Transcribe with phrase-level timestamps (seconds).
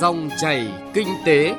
[0.00, 1.54] Dòng chảy kinh tế.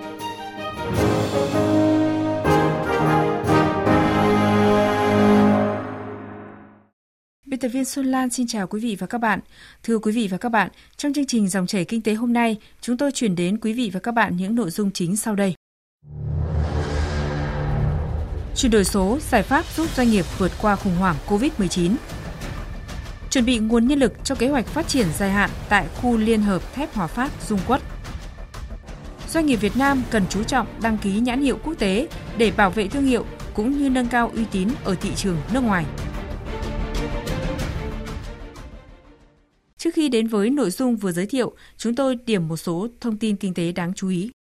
[7.46, 9.39] Biên tập viên Xuân Lan xin chào quý vị và các bạn.
[9.84, 12.58] Thưa quý vị và các bạn, trong chương trình Dòng chảy kinh tế hôm nay,
[12.82, 15.54] chúng tôi chuyển đến quý vị và các bạn những nội dung chính sau đây.
[18.56, 21.96] Chuyển đổi số, giải pháp giúp doanh nghiệp vượt qua khủng hoảng COVID-19.
[23.30, 26.42] Chuẩn bị nguồn nhân lực cho kế hoạch phát triển dài hạn tại khu liên
[26.42, 27.82] hợp thép Hòa Phát, Dung Quất.
[29.34, 32.70] Doanh nghiệp Việt Nam cần chú trọng đăng ký nhãn hiệu quốc tế để bảo
[32.70, 35.86] vệ thương hiệu cũng như nâng cao uy tín ở thị trường nước ngoài.
[39.77, 43.17] Trước khi đến với nội dung vừa giới thiệu, chúng tôi điểm một số thông
[43.17, 44.31] tin kinh tế đáng chú ý.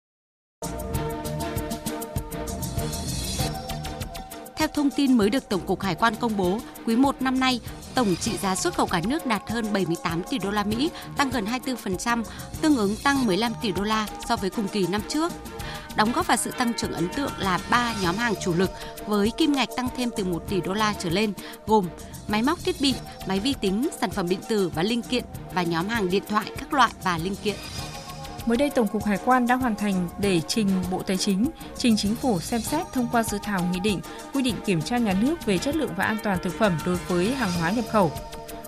[4.77, 7.61] Thông tin mới được Tổng cục Hải quan công bố, quý 1 năm nay,
[7.95, 11.31] tổng trị giá xuất khẩu cả nước đạt hơn 78 tỷ đô la Mỹ, tăng
[11.31, 12.23] gần 24%,
[12.61, 15.33] tương ứng tăng 15 tỷ đô la so với cùng kỳ năm trước.
[15.97, 18.71] Đóng góp vào sự tăng trưởng ấn tượng là ba nhóm hàng chủ lực
[19.07, 21.33] với kim ngạch tăng thêm từ 1 tỷ đô la trở lên,
[21.67, 21.87] gồm
[22.29, 22.95] máy móc thiết bị,
[23.27, 26.47] máy vi tính, sản phẩm điện tử và linh kiện và nhóm hàng điện thoại
[26.59, 27.57] các loại và linh kiện.
[28.47, 31.97] Mới đây, Tổng cục Hải quan đã hoàn thành để trình Bộ Tài chính, trình
[31.97, 34.01] Chính phủ xem xét thông qua dự thảo nghị định
[34.35, 36.97] quy định kiểm tra nhà nước về chất lượng và an toàn thực phẩm đối
[36.97, 38.13] với hàng hóa nhập khẩu.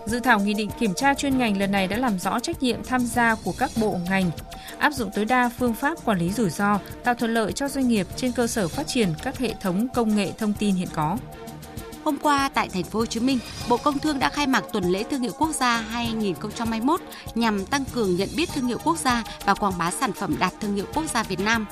[0.06, 2.84] Dự thảo nghị định kiểm tra chuyên ngành lần này đã làm rõ trách nhiệm
[2.84, 4.30] tham gia của các bộ ngành,
[4.78, 7.88] áp dụng tối đa phương pháp quản lý rủi ro, tạo thuận lợi cho doanh
[7.88, 11.18] nghiệp trên cơ sở phát triển các hệ thống công nghệ thông tin hiện có.
[12.04, 14.84] Hôm qua tại thành phố Hồ Chí Minh, Bộ Công Thương đã khai mạc tuần
[14.84, 17.00] lễ thương hiệu quốc gia 2021
[17.34, 20.52] nhằm tăng cường nhận biết thương hiệu quốc gia và quảng bá sản phẩm đạt
[20.60, 21.66] thương hiệu quốc gia Việt Nam.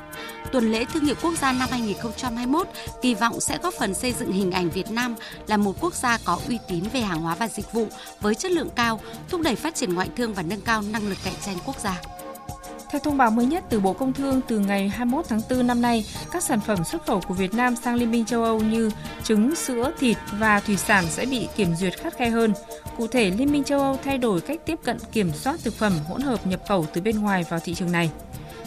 [0.53, 2.69] Tuần lễ thương hiệu quốc gia năm 2021
[3.03, 5.15] kỳ vọng sẽ góp phần xây dựng hình ảnh Việt Nam
[5.47, 7.89] là một quốc gia có uy tín về hàng hóa và dịch vụ
[8.21, 11.19] với chất lượng cao, thúc đẩy phát triển ngoại thương và nâng cao năng lực
[11.25, 12.16] cạnh tranh quốc gia.
[12.91, 15.83] Theo thông báo mới nhất từ Bộ Công Thương từ ngày 21 tháng 4 năm
[15.83, 18.91] nay, các sản phẩm xuất khẩu của Việt Nam sang Liên minh châu Âu như
[19.25, 22.53] trứng, sữa, thịt và thủy sản sẽ bị kiểm duyệt khắt khe hơn.
[22.97, 25.93] Cụ thể, Liên minh châu Âu thay đổi cách tiếp cận kiểm soát thực phẩm
[26.09, 28.11] hỗn hợp nhập khẩu từ bên ngoài vào thị trường này.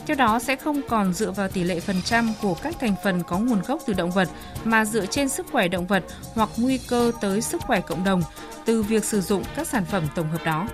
[0.07, 3.23] Theo đó sẽ không còn dựa vào tỷ lệ phần trăm của các thành phần
[3.23, 4.29] có nguồn gốc từ động vật
[4.63, 6.03] mà dựa trên sức khỏe động vật
[6.33, 8.21] hoặc nguy cơ tới sức khỏe cộng đồng
[8.65, 10.67] từ việc sử dụng các sản phẩm tổng hợp đó.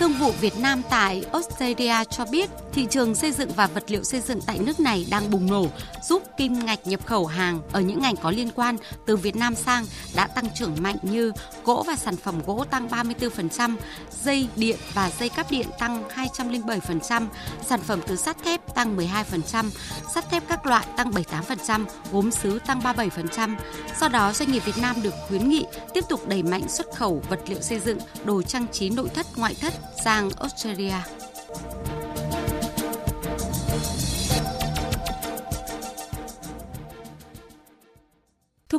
[0.00, 4.04] Thương vụ Việt Nam tại Australia cho biết thị trường xây dựng và vật liệu
[4.04, 5.66] xây dựng tại nước này đang bùng nổ,
[6.08, 8.76] giúp kim ngạch nhập khẩu hàng ở những ngành có liên quan
[9.06, 11.32] từ Việt Nam sang đã tăng trưởng mạnh như
[11.64, 13.76] gỗ và sản phẩm gỗ tăng 34%,
[14.24, 17.26] dây điện và dây cáp điện tăng 207%,
[17.66, 19.70] sản phẩm từ sắt thép tăng 12%,
[20.14, 23.56] sắt thép các loại tăng 78%, gốm sứ tăng 37%.
[24.00, 25.64] Do đó, doanh nghiệp Việt Nam được khuyến nghị
[25.94, 29.26] tiếp tục đẩy mạnh xuất khẩu vật liệu xây dựng, đồ trang trí nội thất,
[29.36, 29.72] ngoại thất
[30.04, 30.94] sang Australia.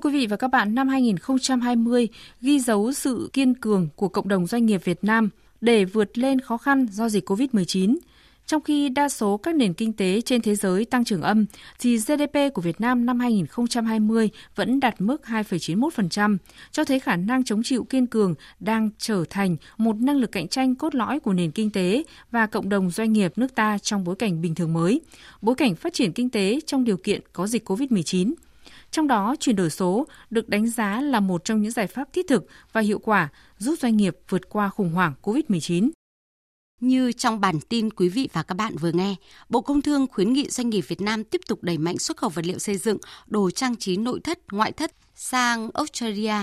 [0.02, 2.08] Quý vị và các bạn, năm 2020
[2.42, 5.30] ghi dấu sự kiên cường của cộng đồng doanh nghiệp Việt Nam
[5.62, 7.98] để vượt lên khó khăn do dịch COVID-19.
[8.46, 11.46] Trong khi đa số các nền kinh tế trên thế giới tăng trưởng âm,
[11.80, 16.38] thì GDP của Việt Nam năm 2020 vẫn đạt mức 2,91%,
[16.72, 20.48] cho thấy khả năng chống chịu kiên cường đang trở thành một năng lực cạnh
[20.48, 24.04] tranh cốt lõi của nền kinh tế và cộng đồng doanh nghiệp nước ta trong
[24.04, 25.02] bối cảnh bình thường mới,
[25.42, 28.34] bối cảnh phát triển kinh tế trong điều kiện có dịch COVID-19.
[28.92, 32.28] Trong đó, chuyển đổi số được đánh giá là một trong những giải pháp thiết
[32.28, 35.90] thực và hiệu quả giúp doanh nghiệp vượt qua khủng hoảng COVID-19.
[36.82, 39.16] Như trong bản tin quý vị và các bạn vừa nghe,
[39.50, 42.30] Bộ Công Thương khuyến nghị doanh nghiệp Việt Nam tiếp tục đẩy mạnh xuất khẩu
[42.30, 42.98] vật liệu xây dựng,
[43.28, 46.36] đồ trang trí nội thất, ngoại thất sang Australia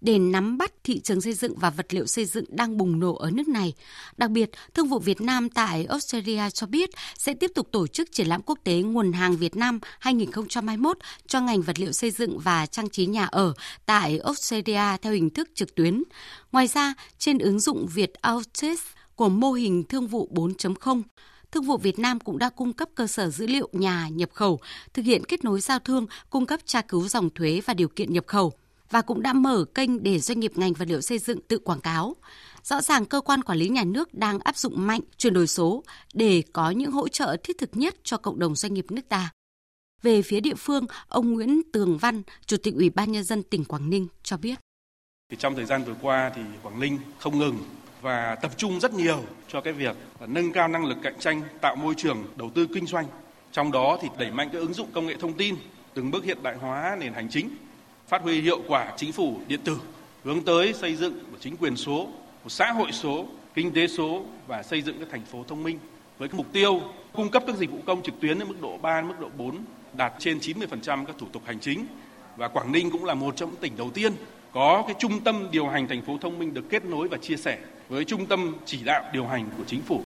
[0.00, 3.14] để nắm bắt thị trường xây dựng và vật liệu xây dựng đang bùng nổ
[3.14, 3.74] ở nước này.
[4.16, 8.12] Đặc biệt, Thương vụ Việt Nam tại Australia cho biết sẽ tiếp tục tổ chức
[8.12, 12.38] triển lãm quốc tế nguồn hàng Việt Nam 2021 cho ngành vật liệu xây dựng
[12.38, 13.52] và trang trí nhà ở
[13.86, 16.02] tại Australia theo hình thức trực tuyến.
[16.52, 18.78] Ngoài ra, trên ứng dụng Việt Outset
[19.14, 21.02] của mô hình thương vụ 4.0,
[21.50, 24.60] Thương vụ Việt Nam cũng đã cung cấp cơ sở dữ liệu nhà nhập khẩu,
[24.94, 28.12] thực hiện kết nối giao thương, cung cấp tra cứu dòng thuế và điều kiện
[28.12, 28.52] nhập khẩu
[28.90, 31.80] và cũng đã mở kênh để doanh nghiệp ngành vật liệu xây dựng tự quảng
[31.80, 32.16] cáo.
[32.62, 35.84] Rõ ràng cơ quan quản lý nhà nước đang áp dụng mạnh chuyển đổi số
[36.14, 39.30] để có những hỗ trợ thiết thực nhất cho cộng đồng doanh nghiệp nước ta.
[40.02, 43.64] Về phía địa phương, ông Nguyễn Tường Văn, Chủ tịch Ủy ban nhân dân tỉnh
[43.64, 44.58] Quảng Ninh cho biết.
[45.30, 47.58] Thì trong thời gian vừa qua thì Quảng Ninh không ngừng
[48.02, 49.96] và tập trung rất nhiều cho cái việc
[50.26, 53.06] nâng cao năng lực cạnh tranh, tạo môi trường đầu tư kinh doanh.
[53.52, 55.56] Trong đó thì đẩy mạnh cái ứng dụng công nghệ thông tin,
[55.94, 57.56] từng bước hiện đại hóa nền hành chính,
[58.08, 59.78] phát huy hiệu quả chính phủ điện tử,
[60.24, 62.08] hướng tới xây dựng một chính quyền số,
[62.44, 65.78] một xã hội số, kinh tế số và xây dựng các thành phố thông minh.
[66.18, 66.80] với mục tiêu
[67.12, 69.56] cung cấp các dịch vụ công trực tuyến ở mức độ 3, mức độ 4
[69.92, 71.86] đạt trên 90% các thủ tục hành chính
[72.36, 74.12] và Quảng Ninh cũng là một trong những tỉnh đầu tiên
[74.52, 77.36] có cái trung tâm điều hành thành phố thông minh được kết nối và chia
[77.36, 77.58] sẻ
[77.88, 80.05] với trung tâm chỉ đạo điều hành của chính phủ.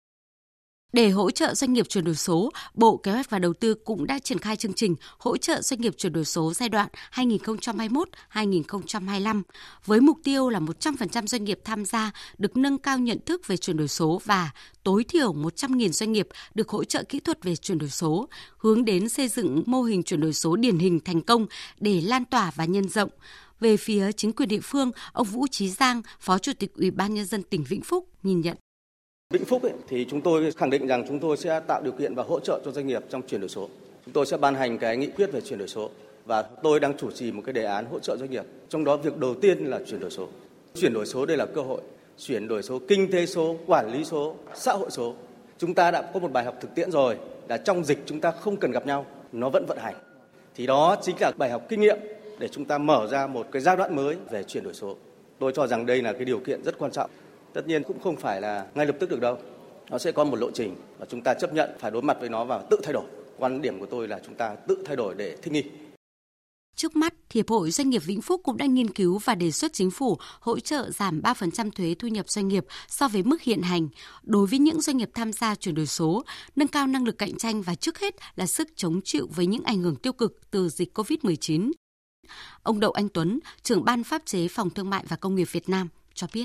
[0.96, 4.06] Để hỗ trợ doanh nghiệp chuyển đổi số, Bộ Kế hoạch và Đầu tư cũng
[4.06, 6.88] đã triển khai chương trình hỗ trợ doanh nghiệp chuyển đổi số giai đoạn
[8.32, 9.43] 2021-2025
[9.84, 13.56] với mục tiêu là 100% doanh nghiệp tham gia được nâng cao nhận thức về
[13.56, 14.50] chuyển đổi số và
[14.82, 18.28] tối thiểu 100.000 doanh nghiệp được hỗ trợ kỹ thuật về chuyển đổi số,
[18.58, 21.46] hướng đến xây dựng mô hình chuyển đổi số điển hình thành công
[21.81, 23.10] để lan tỏa và nhân rộng.
[23.60, 27.14] Về phía chính quyền địa phương, ông Vũ Trí Giang, Phó Chủ tịch Ủy ban
[27.14, 28.56] nhân dân tỉnh Vĩnh Phúc nhìn nhận
[29.31, 32.14] Vĩnh Phúc ấy, thì chúng tôi khẳng định rằng chúng tôi sẽ tạo điều kiện
[32.14, 33.69] và hỗ trợ cho doanh nghiệp trong chuyển đổi số.
[34.05, 35.90] Chúng tôi sẽ ban hành cái nghị quyết về chuyển đổi số
[36.25, 38.44] và tôi đang chủ trì một cái đề án hỗ trợ doanh nghiệp.
[38.69, 40.28] Trong đó việc đầu tiên là chuyển đổi số.
[40.75, 41.81] Chuyển đổi số đây là cơ hội,
[42.19, 45.14] chuyển đổi số kinh tế số, quản lý số, xã hội số.
[45.58, 47.17] Chúng ta đã có một bài học thực tiễn rồi
[47.49, 49.94] là trong dịch chúng ta không cần gặp nhau, nó vẫn vận hành.
[50.55, 51.99] Thì đó chính là bài học kinh nghiệm
[52.38, 54.96] để chúng ta mở ra một cái giai đoạn mới về chuyển đổi số.
[55.38, 57.11] Tôi cho rằng đây là cái điều kiện rất quan trọng
[57.56, 59.38] Tất nhiên cũng không phải là ngay lập tức được đâu.
[59.91, 62.29] Nó sẽ có một lộ trình và chúng ta chấp nhận phải đối mặt với
[62.29, 63.05] nó và tự thay đổi.
[63.38, 65.62] Quan điểm của tôi là chúng ta tự thay đổi để thích nghi.
[66.76, 69.73] Trước mắt, Hiệp hội Doanh nghiệp Vĩnh Phúc cũng đang nghiên cứu và đề xuất
[69.73, 73.62] chính phủ hỗ trợ giảm 3% thuế thu nhập doanh nghiệp so với mức hiện
[73.62, 73.88] hành
[74.23, 76.25] đối với những doanh nghiệp tham gia chuyển đổi số,
[76.56, 79.62] nâng cao năng lực cạnh tranh và trước hết là sức chống chịu với những
[79.64, 81.73] ảnh hưởng tiêu cực từ dịch COVID-19.
[82.62, 85.69] Ông Đậu Anh Tuấn, trưởng ban pháp chế Phòng Thương mại và Công nghiệp Việt
[85.69, 86.44] Nam cho biết.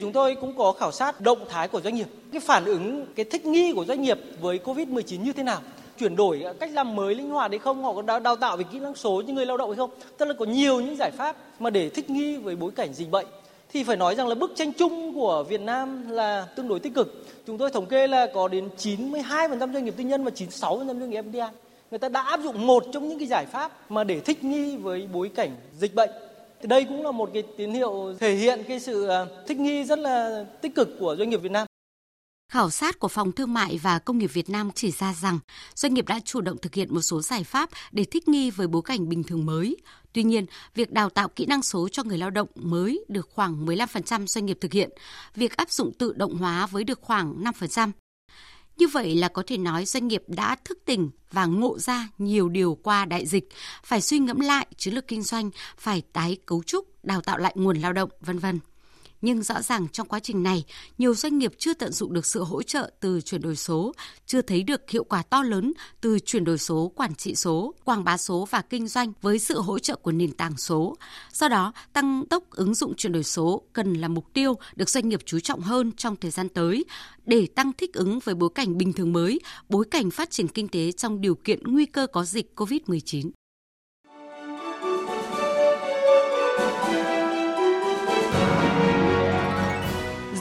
[0.00, 3.24] Chúng tôi cũng có khảo sát động thái của doanh nghiệp, cái phản ứng, cái
[3.24, 5.60] thích nghi của doanh nghiệp với Covid-19 như thế nào?
[5.98, 7.84] Chuyển đổi à, cách làm mới linh hoạt hay không?
[7.84, 9.90] Họ có đào, đào tạo về kỹ năng số như người lao động hay không?
[10.16, 13.10] Tức là có nhiều những giải pháp mà để thích nghi với bối cảnh dịch
[13.10, 13.26] bệnh.
[13.72, 16.94] Thì phải nói rằng là bức tranh chung của Việt Nam là tương đối tích
[16.94, 17.26] cực.
[17.46, 21.10] Chúng tôi thống kê là có đến 92% doanh nghiệp tư nhân và 96% doanh
[21.10, 21.48] nghiệp FDI
[21.90, 24.76] người ta đã áp dụng một trong những cái giải pháp mà để thích nghi
[24.76, 26.10] với bối cảnh dịch bệnh
[26.60, 29.84] thì đây cũng là một cái tín hiệu thể hiện cái sự ờ, thích nghi
[29.84, 31.66] rất là tích cực của doanh nghiệp Việt Nam.
[32.52, 35.38] Khảo sát của Phòng Thương mại và Công nghiệp Việt Nam chỉ ra rằng
[35.74, 38.66] doanh nghiệp đã chủ động thực hiện một số giải pháp để thích nghi với
[38.66, 39.76] bối cảnh bình thường mới.
[40.12, 43.66] Tuy nhiên, việc đào tạo kỹ năng số cho người lao động mới được khoảng
[43.66, 44.90] 15% doanh nghiệp thực hiện,
[45.34, 47.90] việc áp dụng tự động hóa với được khoảng 5%.
[48.80, 52.48] Như vậy là có thể nói doanh nghiệp đã thức tỉnh và ngộ ra nhiều
[52.48, 53.48] điều qua đại dịch,
[53.84, 57.52] phải suy ngẫm lại chiến lược kinh doanh, phải tái cấu trúc, đào tạo lại
[57.56, 58.58] nguồn lao động, vân vân
[59.22, 60.64] nhưng rõ ràng trong quá trình này,
[60.98, 63.92] nhiều doanh nghiệp chưa tận dụng được sự hỗ trợ từ chuyển đổi số,
[64.26, 68.04] chưa thấy được hiệu quả to lớn từ chuyển đổi số, quản trị số, quảng
[68.04, 70.96] bá số và kinh doanh với sự hỗ trợ của nền tảng số.
[71.32, 75.08] Do đó, tăng tốc ứng dụng chuyển đổi số cần là mục tiêu được doanh
[75.08, 76.84] nghiệp chú trọng hơn trong thời gian tới
[77.26, 80.68] để tăng thích ứng với bối cảnh bình thường mới, bối cảnh phát triển kinh
[80.68, 83.30] tế trong điều kiện nguy cơ có dịch COVID-19.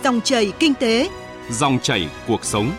[0.09, 1.09] Dòng chảy kinh tế,
[1.51, 2.71] dòng chảy cuộc sống.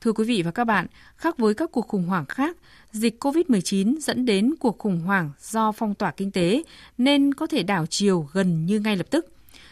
[0.00, 0.86] Thưa quý vị và các bạn,
[1.16, 2.56] khác với các cuộc khủng hoảng khác,
[2.90, 6.62] dịch COVID-19 dẫn đến cuộc khủng hoảng do phong tỏa kinh tế
[6.98, 9.26] nên có thể đảo chiều gần như ngay lập tức.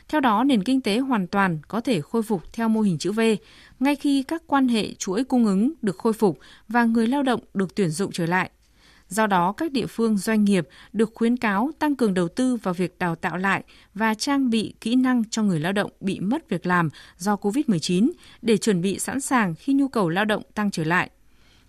[0.08, 3.12] Theo đó, nền kinh tế hoàn toàn có thể khôi phục theo mô hình chữ
[3.12, 3.20] V,
[3.80, 7.40] ngay khi các quan hệ chuỗi cung ứng được khôi phục và người lao động
[7.54, 8.50] được tuyển dụng trở lại.
[9.10, 12.74] Do đó, các địa phương doanh nghiệp được khuyến cáo tăng cường đầu tư vào
[12.74, 13.64] việc đào tạo lại
[13.94, 18.10] và trang bị kỹ năng cho người lao động bị mất việc làm do COVID-19
[18.42, 21.10] để chuẩn bị sẵn sàng khi nhu cầu lao động tăng trở lại.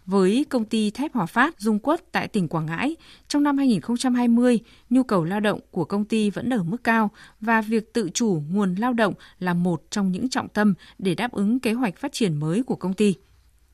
[0.05, 2.95] Với công ty thép Hòa Phát Dung Quất tại tỉnh Quảng Ngãi,
[3.27, 7.61] trong năm 2020, nhu cầu lao động của công ty vẫn ở mức cao và
[7.61, 11.59] việc tự chủ nguồn lao động là một trong những trọng tâm để đáp ứng
[11.59, 13.15] kế hoạch phát triển mới của công ty.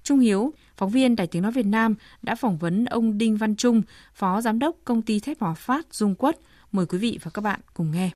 [0.07, 3.55] Trung Hiếu, phóng viên Đài Tiếng Nói Việt Nam đã phỏng vấn ông Đinh Văn
[3.55, 3.81] Trung,
[4.13, 6.39] Phó Giám đốc Công ty Thép Hòa Phát Dung Quất.
[6.71, 8.09] Mời quý vị và các bạn cùng nghe.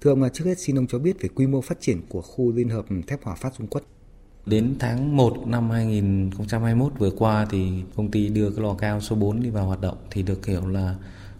[0.00, 2.52] Thưa ông, trước hết xin ông cho biết về quy mô phát triển của khu
[2.52, 3.84] liên hợp thép Hòa Phát Dung Quất.
[4.46, 9.16] Đến tháng 1 năm 2021 vừa qua thì công ty đưa cái lò cao số
[9.16, 10.94] 4 đi vào hoạt động thì được hiểu là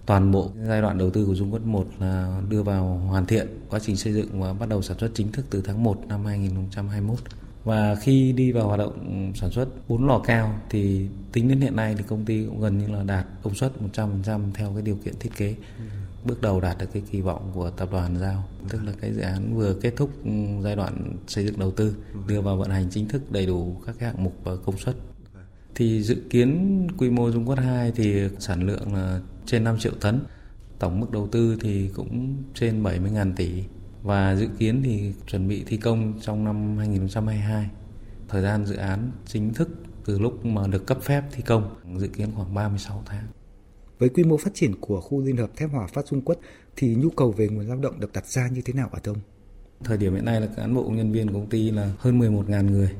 [0.07, 3.47] toàn bộ giai đoạn đầu tư của Dung Quất 1 là đưa vào hoàn thiện
[3.71, 6.25] quá trình xây dựng và bắt đầu sản xuất chính thức từ tháng 1 năm
[6.25, 7.19] 2021
[7.67, 11.77] và khi đi vào hoạt động sản xuất bốn lò cao thì tính đến hiện
[11.77, 14.97] nay thì công ty cũng gần như là đạt công suất 100% theo cái điều
[14.97, 15.55] kiện thiết kế.
[16.25, 19.21] Bước đầu đạt được cái kỳ vọng của tập đoàn giao, tức là cái dự
[19.21, 20.11] án vừa kết thúc
[20.63, 21.97] giai đoạn xây dựng đầu tư,
[22.29, 24.97] đưa vào vận hành chính thức đầy đủ các cái hạng mục và công suất.
[25.75, 29.93] Thì dự kiến quy mô Dung Quất 2 thì sản lượng là trên 5 triệu
[30.01, 30.21] tấn,
[30.79, 33.63] tổng mức đầu tư thì cũng trên 70.000 tỷ
[34.07, 37.71] và dự kiến thì chuẩn bị thi công trong năm 2022.
[38.29, 39.69] Thời gian dự án chính thức
[40.05, 43.27] từ lúc mà được cấp phép thi công dự kiến khoảng 36 tháng.
[43.99, 46.39] Với quy mô phát triển của khu liên hợp thép Hòa Phát Dung Quất
[46.77, 49.17] thì nhu cầu về nguồn lao động được đặt ra như thế nào ở Thông?
[49.85, 52.71] Thời điểm hiện nay là cán bộ nhân viên của công ty là hơn 11.000
[52.71, 52.91] người.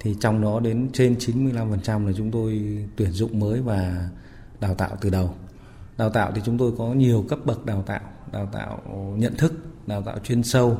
[0.00, 4.08] Thì trong đó đến trên 95% là chúng tôi tuyển dụng mới và
[4.60, 5.34] đào tạo từ đầu.
[5.98, 8.00] Đào tạo thì chúng tôi có nhiều cấp bậc đào tạo,
[8.32, 8.80] đào tạo
[9.16, 9.52] nhận thức,
[9.86, 10.78] đào tạo chuyên sâu,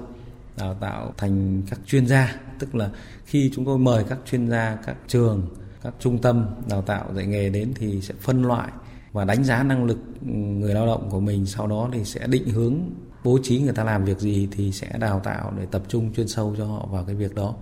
[0.57, 2.91] đào tạo thành các chuyên gia, tức là
[3.25, 5.47] khi chúng tôi mời các chuyên gia, các trường,
[5.83, 8.73] các trung tâm đào tạo dạy nghề đến thì sẽ phân loại
[9.13, 11.47] và đánh giá năng lực người lao động của mình.
[11.47, 12.77] Sau đó thì sẽ định hướng
[13.25, 16.29] bố trí người ta làm việc gì thì sẽ đào tạo để tập trung chuyên
[16.29, 17.55] sâu cho họ vào cái việc đó.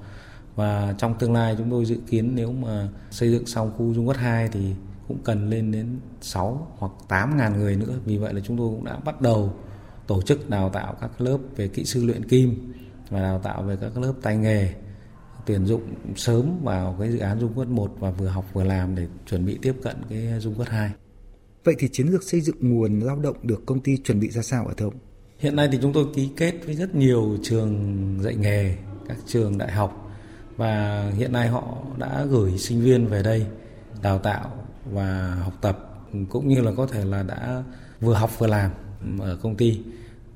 [0.56, 4.06] Và trong tương lai chúng tôi dự kiến nếu mà xây dựng xong khu Dung
[4.06, 4.74] Quất 2 thì
[5.08, 7.94] cũng cần lên đến 6 hoặc 8 ngàn người nữa.
[8.04, 9.52] Vì vậy là chúng tôi cũng đã bắt đầu
[10.10, 12.72] tổ chức đào tạo các lớp về kỹ sư luyện kim
[13.10, 14.72] và đào tạo về các lớp tay nghề
[15.46, 15.82] tuyển dụng
[16.16, 19.46] sớm vào cái dự án Dung Quất 1 và vừa học vừa làm để chuẩn
[19.46, 20.90] bị tiếp cận cái Dung Quất 2.
[21.64, 24.42] Vậy thì chiến lược xây dựng nguồn lao động được công ty chuẩn bị ra
[24.42, 24.94] sao ở Thông?
[25.38, 28.76] Hiện nay thì chúng tôi ký kết với rất nhiều trường dạy nghề,
[29.08, 30.10] các trường đại học
[30.56, 33.46] và hiện nay họ đã gửi sinh viên về đây
[34.02, 37.62] đào tạo và học tập cũng như là có thể là đã
[38.00, 38.70] vừa học vừa làm
[39.18, 39.80] ở công ty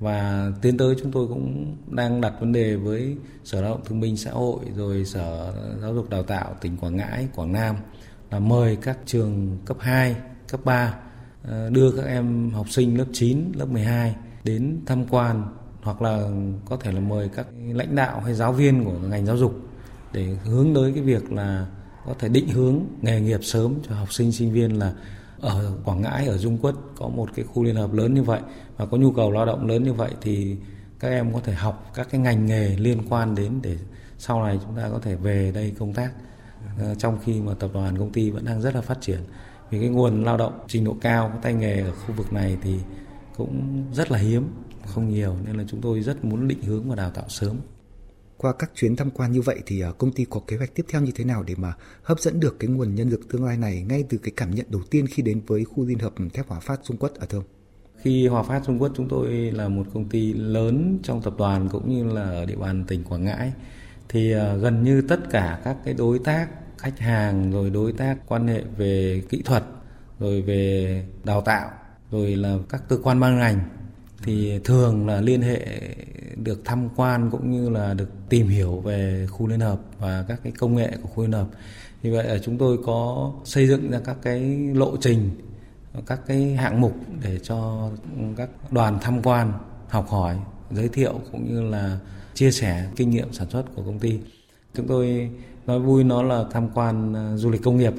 [0.04, 4.00] và tiến tới chúng tôi cũng đang đặt vấn đề với sở lao động thương
[4.00, 7.76] binh xã hội rồi sở giáo dục đào tạo tỉnh quảng ngãi quảng nam
[8.30, 10.16] là mời các trường cấp 2,
[10.48, 10.94] cấp 3
[11.48, 15.44] ờ, đưa các em học sinh lớp 9, lớp 12 đến tham quan
[15.82, 16.28] hoặc là
[16.64, 19.54] có thể là mời các lãnh đạo hay giáo viên của ngành giáo dục
[20.12, 21.66] để hướng tới cái việc là
[22.06, 24.92] có thể định hướng nghề nghiệp sớm cho học sinh sinh viên là
[25.44, 28.40] ở Quảng Ngãi, ở Dung Quất có một cái khu liên hợp lớn như vậy
[28.76, 30.56] và có nhu cầu lao động lớn như vậy thì
[31.00, 33.76] các em có thể học các cái ngành nghề liên quan đến để
[34.18, 36.12] sau này chúng ta có thể về đây công tác.
[36.78, 39.18] Ờ, trong khi mà tập đoàn công ty vẫn đang rất là phát triển.
[39.70, 42.56] Vì cái nguồn lao động trình độ cao có tay nghề ở khu vực này
[42.62, 42.78] thì
[43.36, 44.48] cũng rất là hiếm,
[44.86, 45.36] không nhiều.
[45.46, 47.56] Nên là chúng tôi rất muốn định hướng và đào tạo sớm
[48.36, 50.84] qua các chuyến tham quan như vậy thì à, công ty có kế hoạch tiếp
[50.88, 51.72] theo như thế nào để mà
[52.02, 54.66] hấp dẫn được cái nguồn nhân lực tương lai này ngay từ cái cảm nhận
[54.68, 57.26] đầu tiên khi đến với khu liên hợp thép Hòa Phát, Dung Quất à, ở
[57.26, 57.42] Thơm?
[57.96, 61.68] Khi Hòa Phát, Dung Quất chúng tôi là một công ty lớn trong tập đoàn
[61.68, 63.52] cũng như là ở địa bàn tỉnh Quảng Ngãi
[64.08, 66.48] thì à, gần như tất cả các cái đối tác
[66.78, 69.64] khách hàng, rồi đối tác quan hệ về kỹ thuật,
[70.18, 71.70] rồi về đào tạo,
[72.10, 73.60] rồi là các cơ quan ban ngành
[74.24, 75.66] thì thường là liên hệ
[76.36, 80.40] được tham quan cũng như là được tìm hiểu về khu liên hợp và các
[80.42, 81.46] cái công nghệ của khu liên hợp.
[82.02, 84.40] như vậy là chúng tôi có xây dựng ra các cái
[84.74, 85.30] lộ trình,
[86.06, 87.90] các cái hạng mục để cho
[88.36, 89.52] các đoàn tham quan
[89.88, 90.36] học hỏi,
[90.70, 91.98] giới thiệu cũng như là
[92.34, 94.18] chia sẻ kinh nghiệm sản xuất của công ty.
[94.74, 95.30] Chúng tôi
[95.66, 97.92] nói vui nó là tham quan ờ, du lịch công nghiệp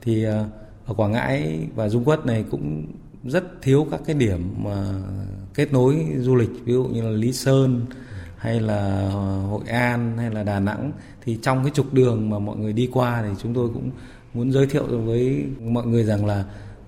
[0.00, 0.44] thì ờ,
[0.86, 2.86] ở Quảng Ngãi và Dung Quất này cũng
[3.24, 4.94] rất thiếu các cái điểm mà
[5.58, 7.86] kết nối du lịch ví dụ như là Lý Sơn
[8.36, 9.10] hay là
[9.50, 10.92] Hội An hay là Đà Nẵng
[11.24, 13.90] thì trong cái trục đường mà mọi người đi qua thì chúng tôi cũng
[14.34, 16.44] muốn giới thiệu với mọi người rằng là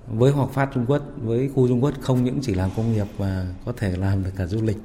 [0.07, 3.07] với Hoặc Phát Trung Quốc, với khu Trung Quốc không những chỉ làm công nghiệp
[3.19, 4.79] mà có thể làm được cả du lịch.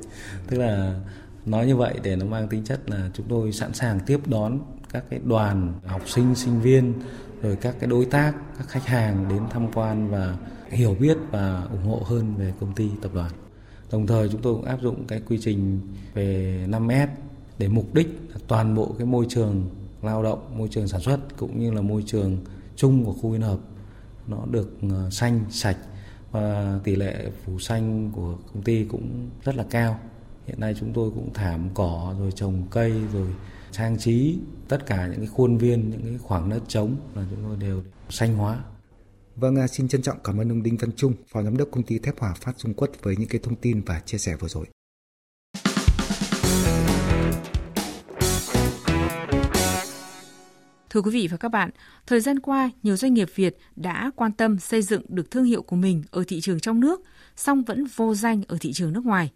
[0.48, 1.00] Tức là
[1.46, 4.60] nói như vậy để nó mang tính chất là chúng tôi sẵn sàng tiếp đón
[4.94, 6.94] các cái đoàn học sinh, sinh viên
[7.42, 10.38] rồi các cái đối tác, các khách hàng đến tham quan và
[10.70, 13.32] hiểu biết và ủng hộ hơn về công ty tập đoàn.
[13.92, 15.80] Đồng thời chúng tôi cũng áp dụng cái quy trình
[16.14, 17.08] về 5S
[17.60, 19.70] để mục đích là toàn bộ cái môi trường
[20.02, 22.38] lao động, môi trường sản xuất cũng như là môi trường
[22.76, 23.60] chung của khu liên hợp
[24.28, 25.78] nó được ờ, xanh, sạch
[26.32, 30.00] và tỷ lệ phủ xanh của công ty cũng rất là cao.
[30.48, 33.28] Hiện nay chúng tôi cũng thảm cỏ rồi trồng cây rồi
[33.72, 34.38] trang trí
[34.68, 37.84] tất cả những cái khuôn viên, những cái khoảng đất trống là chúng tôi đều
[38.10, 38.60] xanh hóa
[39.36, 41.84] Vâng, à, xin trân trọng cảm ơn ông Đinh Văn Trung, Phó Giám đốc công
[41.84, 44.48] ty thép Hòa Phát Trung Quốc với những cái thông tin và chia sẻ vừa
[44.48, 44.66] rồi.
[50.90, 51.70] Thưa quý vị và các bạn,
[52.08, 55.62] thời gian qua, nhiều doanh nghiệp Việt đã quan tâm xây dựng được thương hiệu
[55.62, 57.02] của mình ở thị trường trong nước,
[57.36, 59.32] song vẫn vô danh ở thị trường nước ngoài.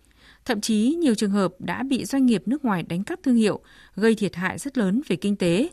[0.46, 3.60] Thậm chí nhiều trường hợp đã bị doanh nghiệp nước ngoài đánh cắp thương hiệu,
[3.96, 5.70] gây thiệt hại rất lớn về kinh tế,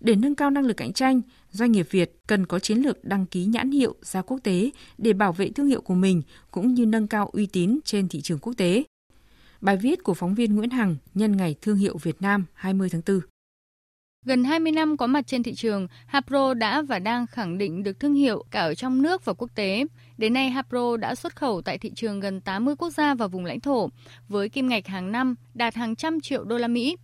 [0.00, 1.20] để nâng cao năng lực cạnh tranh,
[1.50, 5.12] doanh nghiệp Việt cần có chiến lược đăng ký nhãn hiệu ra quốc tế để
[5.12, 8.38] bảo vệ thương hiệu của mình cũng như nâng cao uy tín trên thị trường
[8.38, 8.84] quốc tế.
[9.60, 13.02] Bài viết của phóng viên Nguyễn Hằng nhân ngày thương hiệu Việt Nam 20 tháng
[13.06, 13.20] 4.
[14.24, 18.00] Gần 20 năm có mặt trên thị trường, Hapro đã và đang khẳng định được
[18.00, 19.84] thương hiệu cả ở trong nước và quốc tế.
[20.18, 23.44] Đến nay, Hapro đã xuất khẩu tại thị trường gần 80 quốc gia và vùng
[23.44, 23.88] lãnh thổ,
[24.28, 26.96] với kim ngạch hàng năm đạt hàng trăm triệu đô la Mỹ.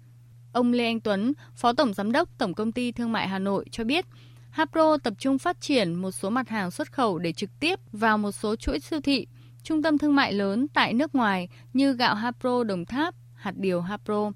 [0.52, 3.64] Ông Lê Anh Tuấn, Phó Tổng Giám đốc Tổng Công ty Thương mại Hà Nội
[3.70, 4.04] cho biết,
[4.54, 8.18] Hapro tập trung phát triển một số mặt hàng xuất khẩu để trực tiếp vào
[8.18, 9.26] một số chuỗi siêu thị,
[9.62, 13.80] trung tâm thương mại lớn tại nước ngoài như gạo Hapro Đồng Tháp, hạt điều
[13.80, 14.30] Hapro.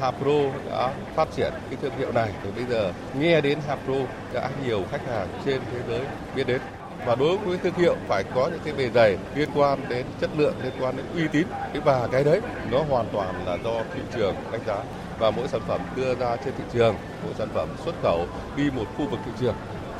[0.00, 3.94] Hapro đã phát triển cái thương hiệu này thì bây giờ nghe đến Hapro
[4.34, 6.60] đã nhiều khách hàng trên thế giới biết đến.
[7.06, 10.30] Và đối với thương hiệu phải có những cái bề dày liên quan đến chất
[10.36, 11.46] lượng liên quan đến uy tín.
[11.84, 14.84] Và cái đấy nó hoàn toàn là do thị trường đánh giá
[15.18, 16.94] và mỗi sản phẩm đưa ra trên thị trường
[17.24, 19.54] mỗi sản phẩm xuất khẩu đi một khu vực thị trường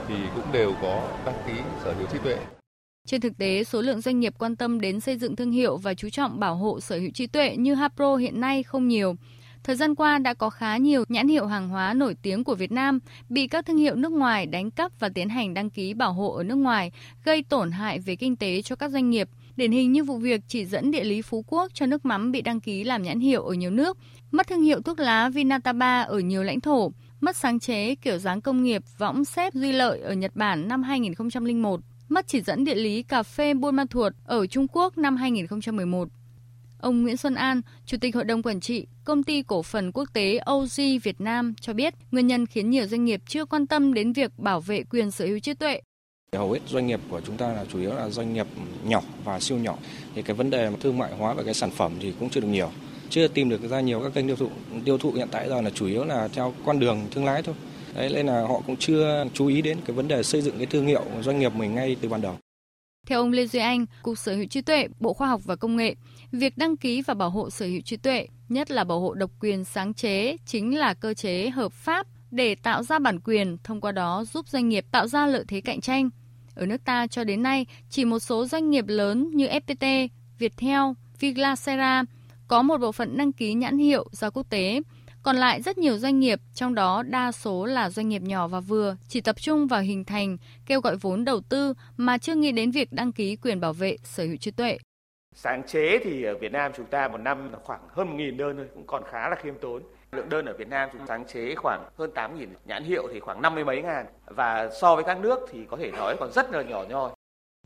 [0.09, 1.53] thì cũng đều có đăng ký
[1.85, 2.39] sở hữu trí tuệ
[3.07, 5.95] trên thực tế, số lượng doanh nghiệp quan tâm đến xây dựng thương hiệu và
[5.95, 9.17] chú trọng bảo hộ sở hữu trí tuệ như Hapro hiện nay không nhiều.
[9.65, 12.73] Thời gian qua đã có khá nhiều nhãn hiệu hàng hóa nổi tiếng của Việt
[12.73, 16.13] Nam bị các thương hiệu nước ngoài đánh cắp và tiến hành đăng ký bảo
[16.13, 16.93] hộ ở nước ngoài,
[17.25, 19.29] gây tổn hại về kinh tế cho các doanh nghiệp.
[19.57, 22.43] Điển hình như vụ việc chỉ dẫn địa lý Phú Quốc cho nước mắm bị
[22.43, 23.99] đăng ký làm nhãn hiệu ở nhiều nước,
[24.31, 28.41] mất thương hiệu thuốc lá Vinataba ở nhiều lãnh thổ, mất sáng chế kiểu dáng
[28.41, 32.75] công nghiệp võng xếp Duy Lợi ở Nhật Bản năm 2001, mất chỉ dẫn địa
[32.75, 36.09] lý cà phê Buôn Ma Thuột ở Trung Quốc năm 2011.
[36.79, 40.09] Ông Nguyễn Xuân An, Chủ tịch Hội đồng Quản trị Công ty Cổ phần Quốc
[40.13, 43.95] tế OG Việt Nam cho biết nguyên nhân khiến nhiều doanh nghiệp chưa quan tâm
[43.95, 45.81] đến việc bảo vệ quyền sở hữu trí tuệ
[46.39, 48.47] hầu hết doanh nghiệp của chúng ta là chủ yếu là doanh nghiệp
[48.85, 49.77] nhỏ và siêu nhỏ.
[50.15, 52.49] Thì cái vấn đề thương mại hóa về cái sản phẩm thì cũng chưa được
[52.49, 52.71] nhiều.
[53.11, 54.49] Chưa tìm được ra nhiều các kênh tiêu thụ.
[54.85, 57.55] Tiêu thụ hiện tại giờ là chủ yếu là theo con đường thương lái thôi.
[57.95, 60.67] Đấy nên là họ cũng chưa chú ý đến cái vấn đề xây dựng cái
[60.67, 62.39] thương hiệu doanh nghiệp mình ngay từ ban đầu.
[63.07, 65.77] Theo ông Lê Duy Anh, Cục Sở hữu trí tuệ, Bộ Khoa học và Công
[65.77, 65.95] nghệ,
[66.33, 69.31] việc đăng ký và bảo hộ sở hữu trí tuệ, nhất là bảo hộ độc
[69.41, 73.81] quyền sáng chế, chính là cơ chế hợp pháp để tạo ra bản quyền, thông
[73.81, 76.11] qua đó giúp doanh nghiệp tạo ra lợi thế cạnh tranh.
[76.55, 80.09] Ở nước ta cho đến nay, chỉ một số doanh nghiệp lớn như FPT,
[80.39, 80.83] Viettel,
[81.19, 82.05] Viglacera
[82.49, 84.81] có một bộ phận đăng ký nhãn hiệu ra quốc tế,
[85.23, 88.61] còn lại rất nhiều doanh nghiệp, trong đó đa số là doanh nghiệp nhỏ và
[88.61, 90.37] vừa, chỉ tập trung vào hình thành,
[90.67, 93.97] kêu gọi vốn đầu tư mà chưa nghĩ đến việc đăng ký quyền bảo vệ
[94.03, 94.79] sở hữu trí tuệ.
[95.35, 98.67] Sáng chế thì ở Việt Nam chúng ta một năm khoảng hơn 1.000 đơn thôi,
[98.75, 99.83] cũng còn khá là khiêm tốn.
[100.17, 103.43] Lượng đơn ở Việt Nam chúng sáng chế khoảng hơn 8.000, nhãn hiệu thì khoảng
[103.43, 104.07] 50 mấy ngàn.
[104.27, 107.11] Và so với các nước thì có thể nói còn rất là nhỏ nhoi.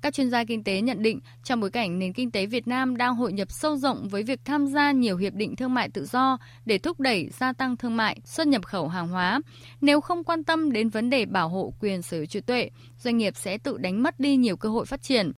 [0.03, 2.97] Các chuyên gia kinh tế nhận định trong bối cảnh nền kinh tế Việt Nam
[2.97, 6.05] đang hội nhập sâu rộng với việc tham gia nhiều hiệp định thương mại tự
[6.05, 9.41] do để thúc đẩy gia tăng thương mại, xuất nhập khẩu hàng hóa,
[9.81, 13.17] nếu không quan tâm đến vấn đề bảo hộ quyền sở hữu trí tuệ, doanh
[13.17, 15.33] nghiệp sẽ tự đánh mất đi nhiều cơ hội phát triển.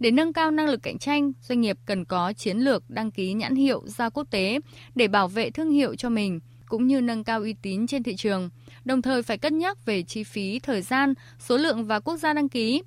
[0.00, 3.32] Để nâng cao năng lực cạnh tranh, doanh nghiệp cần có chiến lược đăng ký
[3.32, 4.58] nhãn hiệu ra quốc tế
[4.94, 8.16] để bảo vệ thương hiệu cho mình cũng như nâng cao uy tín trên thị
[8.16, 8.50] trường,
[8.84, 12.32] đồng thời phải cân nhắc về chi phí, thời gian, số lượng và quốc gia
[12.32, 12.82] đăng ký.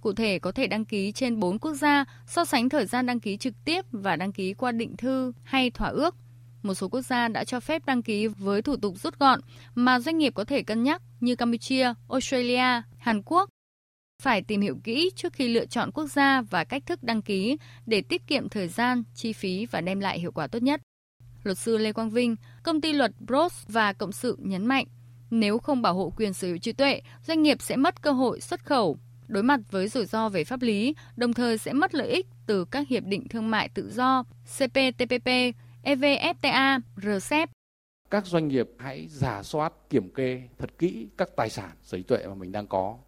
[0.00, 3.20] Cụ thể có thể đăng ký trên 4 quốc gia, so sánh thời gian đăng
[3.20, 6.16] ký trực tiếp và đăng ký qua định thư hay thỏa ước.
[6.62, 9.40] Một số quốc gia đã cho phép đăng ký với thủ tục rút gọn
[9.74, 13.50] mà doanh nghiệp có thể cân nhắc như Campuchia, Australia, Hàn Quốc.
[14.22, 17.56] Phải tìm hiểu kỹ trước khi lựa chọn quốc gia và cách thức đăng ký
[17.86, 20.80] để tiết kiệm thời gian, chi phí và đem lại hiệu quả tốt nhất.
[21.44, 24.86] Luật sư Lê Quang Vinh, công ty luật Bros và Cộng sự nhấn mạnh,
[25.30, 28.40] nếu không bảo hộ quyền sở hữu trí tuệ, doanh nghiệp sẽ mất cơ hội
[28.40, 28.98] xuất khẩu,
[29.28, 32.64] đối mặt với rủi ro về pháp lý, đồng thời sẽ mất lợi ích từ
[32.64, 34.24] các hiệp định thương mại tự do
[34.58, 35.28] CPTPP,
[35.84, 37.50] EVFTA, RCEP.
[38.10, 42.04] Các doanh nghiệp hãy giả soát, kiểm kê thật kỹ các tài sản sở hữu
[42.04, 42.98] tuệ mà mình đang có.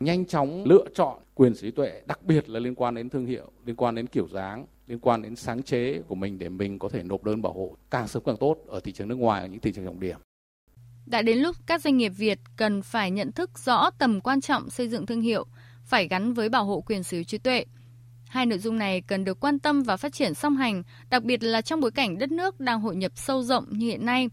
[0.00, 3.26] Nhanh chóng lựa chọn quyền sở hữu tuệ, đặc biệt là liên quan đến thương
[3.26, 6.78] hiệu, liên quan đến kiểu dáng, liên quan đến sáng chế của mình để mình
[6.78, 9.40] có thể nộp đơn bảo hộ càng sớm càng tốt ở thị trường nước ngoài,
[9.42, 10.18] ở những thị trường trọng điểm.
[11.06, 14.70] Đã đến lúc các doanh nghiệp Việt cần phải nhận thức rõ tầm quan trọng
[14.70, 15.46] xây dựng thương hiệu,
[15.84, 17.64] phải gắn với bảo hộ quyền sở hữu trí tuệ.
[18.28, 21.42] Hai nội dung này cần được quan tâm và phát triển song hành, đặc biệt
[21.42, 24.28] là trong bối cảnh đất nước đang hội nhập sâu rộng như hiện nay.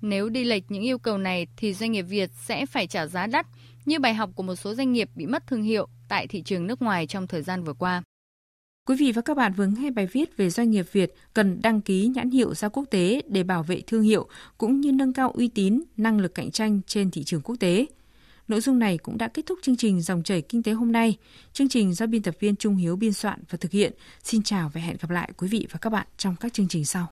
[0.00, 3.26] Nếu đi lệch những yêu cầu này thì doanh nghiệp Việt sẽ phải trả giá
[3.26, 3.46] đắt,
[3.88, 6.66] như bài học của một số doanh nghiệp bị mất thương hiệu tại thị trường
[6.66, 8.02] nước ngoài trong thời gian vừa qua.
[8.86, 11.80] Quý vị và các bạn vừa nghe bài viết về doanh nghiệp Việt cần đăng
[11.80, 15.30] ký nhãn hiệu ra quốc tế để bảo vệ thương hiệu cũng như nâng cao
[15.30, 17.86] uy tín, năng lực cạnh tranh trên thị trường quốc tế.
[18.48, 21.16] Nội dung này cũng đã kết thúc chương trình Dòng chảy kinh tế hôm nay.
[21.52, 23.92] Chương trình do biên tập viên Trung Hiếu biên soạn và thực hiện.
[24.22, 26.84] Xin chào và hẹn gặp lại quý vị và các bạn trong các chương trình
[26.84, 27.06] sau.